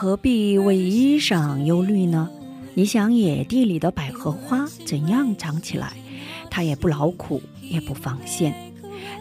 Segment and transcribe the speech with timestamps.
[0.00, 2.30] 何必为衣裳忧虑呢？
[2.72, 5.92] 你想野地里的百合花怎样长起来，
[6.50, 8.54] 它也不劳苦，也不放线。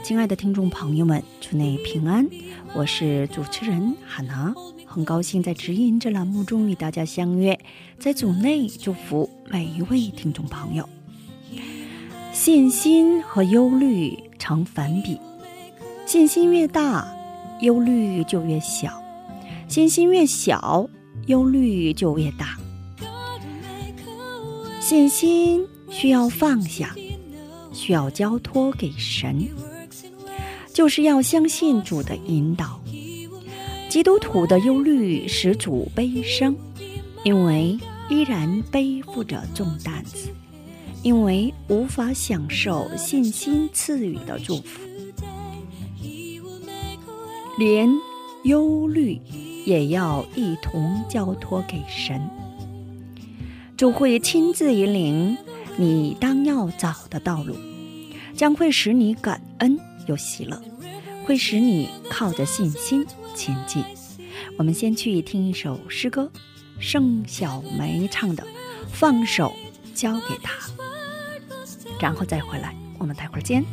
[0.06, 2.26] 亲爱的听众朋友们，祝你平安，
[2.74, 7.60] 我是主持人海娜，很高兴在指引这栏目中与大家相约，
[8.00, 10.88] 在组内祝福每一位听众朋友。
[12.32, 15.20] 信心和忧虑成反比，
[16.06, 17.06] 信心越大，
[17.60, 19.04] 忧虑就越小。
[19.70, 20.90] 信心越小，
[21.28, 22.58] 忧虑就越大。
[24.82, 26.96] 信心需要放下，
[27.72, 29.48] 需要交托给神，
[30.74, 32.82] 就是要相信主的引导。
[33.90, 36.56] 基督徒的忧虑使主悲伤，
[37.24, 37.78] 因为
[38.10, 40.30] 依然背负着重担子，
[41.04, 44.82] 因为无法享受信心赐予的祝福，
[47.60, 47.88] 连
[48.46, 49.22] 忧虑。
[49.66, 52.22] 也要一同交托给神，
[53.78, 55.38] 主会亲自引领
[55.78, 57.56] 你当要走的道路，
[58.36, 60.62] 将会使你感恩又喜乐，
[61.26, 63.84] 会使你靠着信心前进。
[64.58, 66.32] 我们先去听一首诗歌，
[66.80, 68.44] 盛小梅唱的
[68.92, 69.54] 《放手
[69.94, 70.54] 交给他》，
[72.00, 73.64] 然后再回来，我们待会儿见。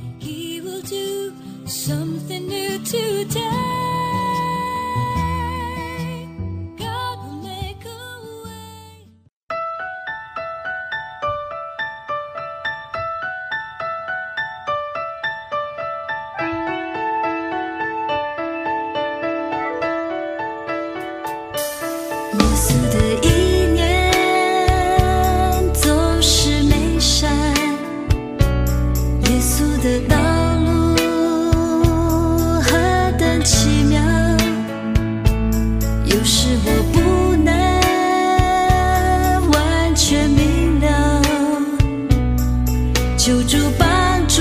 [43.26, 44.40] 求助帮助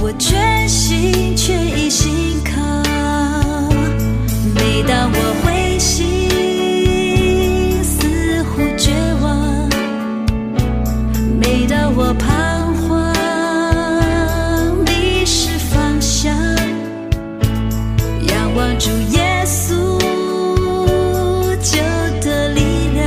[0.00, 2.60] 我全心全意信靠，
[4.56, 6.28] 每当我灰心。
[7.84, 8.90] 似乎绝
[9.22, 9.68] 望，
[11.38, 13.14] 每当我彷徨、
[14.84, 16.34] 迷失方向，
[18.26, 19.76] 仰望主耶稣
[21.62, 21.78] 救
[22.20, 23.04] 的力量，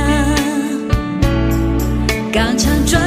[2.32, 2.98] 刚强壮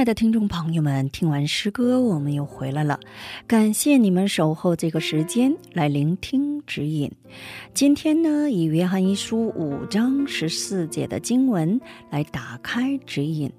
[0.00, 2.98] 亲爱的听众朋友们，听完诗歌，我们又回来了。
[3.46, 7.12] 感谢你们守候这个时间来聆听指引。
[7.74, 13.52] 今天呢，以约翰一书五章十四节的经文来打开指引。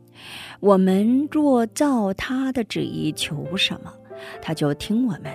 [0.59, 3.93] 我们若照他的旨意求什么，
[4.41, 5.25] 他就听我们。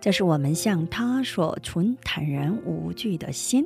[0.00, 3.62] 这是我们向他所存坦然无惧的心。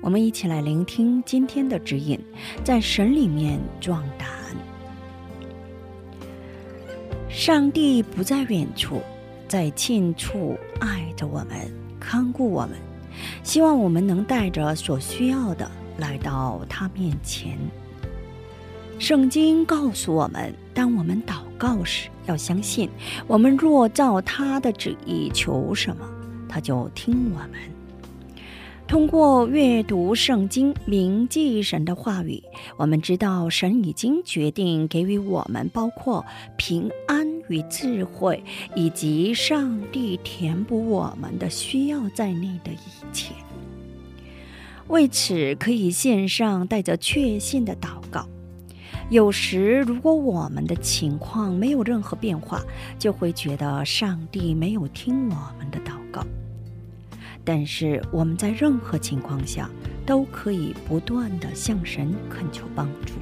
[0.00, 2.18] 我们一起来聆听今天的指引，
[2.64, 4.23] 在神里面壮大。
[7.34, 9.02] 上帝不在远处，
[9.48, 12.70] 在近处爱着我们，看顾我们。
[13.42, 17.58] 希望我们能带着所需要的来到他面前。
[19.00, 22.88] 圣经告诉我们，当我们祷告时，要相信，
[23.26, 26.08] 我们若照他的旨意求什么，
[26.48, 27.73] 他就听我们。
[28.86, 32.42] 通过阅读圣经、铭记神的话语，
[32.76, 36.24] 我们知道神已经决定给予我们包括
[36.56, 38.44] 平安与智慧，
[38.76, 43.34] 以及上帝填补我们的需要在内的一切。
[44.88, 48.28] 为此，可以献上带着确信的祷告。
[49.10, 52.62] 有时，如果我们的情况没有任何变化，
[52.98, 56.24] 就会觉得上帝没有听我们的祷告。
[57.44, 59.68] 但是我们在任何情况下
[60.06, 63.12] 都可以不断的向神恳求帮助，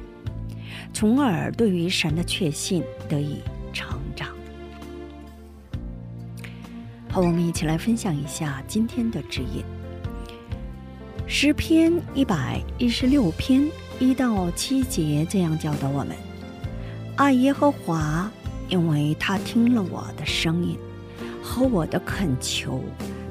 [0.93, 3.41] 从而对于神的确信得以
[3.73, 4.29] 成长。
[7.09, 9.63] 好，我们一起来分享一下今天的指引。
[11.27, 16.15] 诗篇一百一十六篇一到七节这样教导我们：
[17.17, 18.31] 爱耶和华，
[18.69, 20.77] 因为他听了我的声音
[21.41, 22.81] 和我的恳求。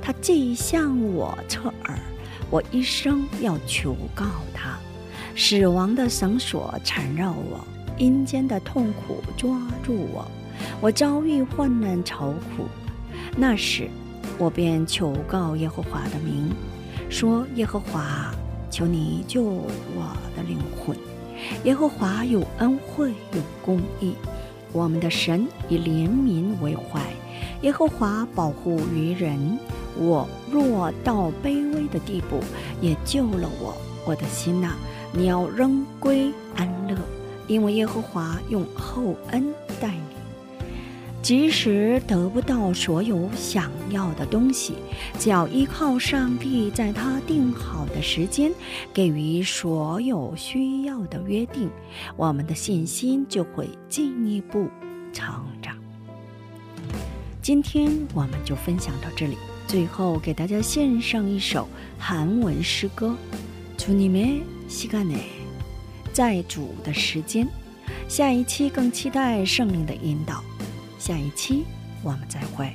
[0.02, 1.98] 他既向我侧耳，
[2.50, 4.76] 我一生要求告他。
[5.36, 7.64] 死亡的绳索缠绕我，
[7.96, 10.26] 阴间的痛苦抓住我，
[10.80, 12.66] 我遭遇患难愁苦。
[13.36, 13.88] 那时，
[14.38, 16.50] 我便求告耶和华的名，
[17.08, 18.34] 说：“耶和华，
[18.70, 19.68] 求你救我
[20.36, 20.96] 的灵魂。
[21.64, 24.14] 耶和华有恩惠，有公义，
[24.72, 27.00] 我们的神以怜悯为怀。
[27.62, 29.58] 耶和华保护愚人。”
[29.98, 32.40] 我若到卑微的地步，
[32.80, 33.74] 也救了我。
[34.04, 34.72] 我的心呐，
[35.12, 36.96] 你要仍归安乐，
[37.46, 40.02] 因为耶和华用厚恩待你。
[41.22, 44.74] 即使得不到所有想要的东西，
[45.20, 48.50] 只要依靠上帝，在他定好的时间
[48.92, 51.70] 给予所有需要的约定，
[52.16, 54.68] 我们的信心就会进一步
[55.12, 55.76] 成长。
[57.40, 59.36] 今天我们就分享到这里。
[59.72, 61.66] 最后给大家献上一首
[61.98, 63.16] 韩文诗歌，
[63.78, 65.30] 祝你们膝盖内
[66.12, 67.48] 在主的时间。
[68.06, 70.44] 下一期更期待圣灵的引导，
[70.98, 71.64] 下一期
[72.02, 72.70] 我们再会。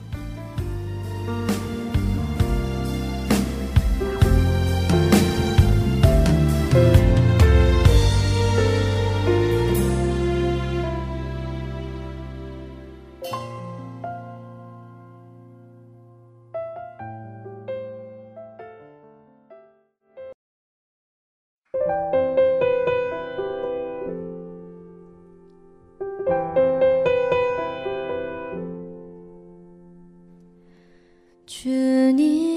[31.48, 32.56] 주님.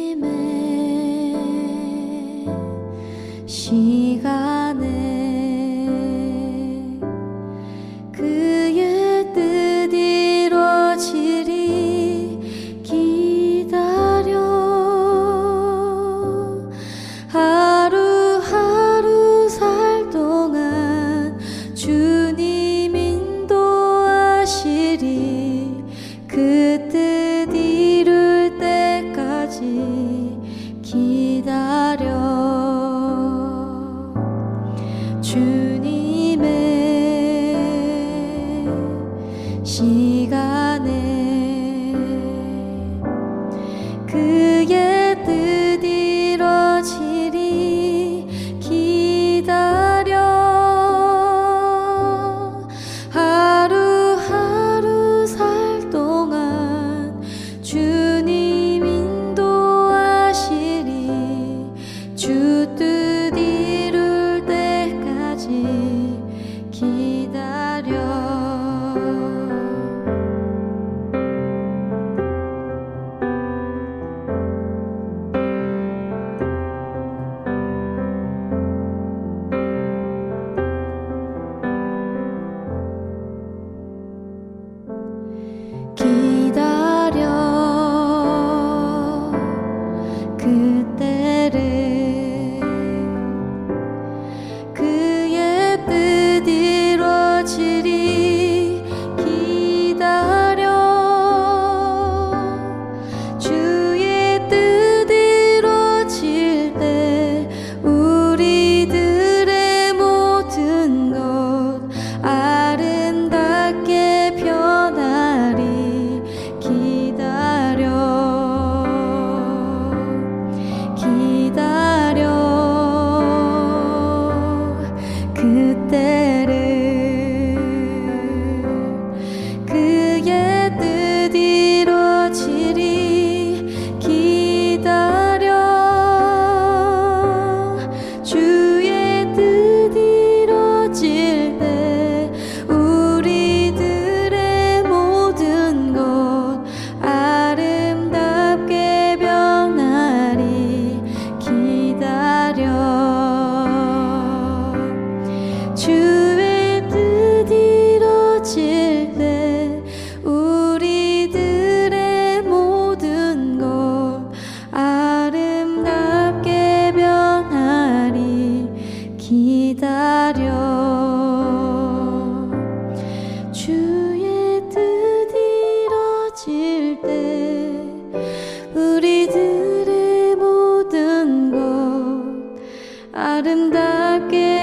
[183.12, 184.60] 아름답게